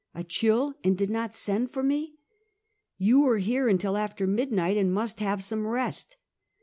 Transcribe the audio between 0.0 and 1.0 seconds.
"A chill and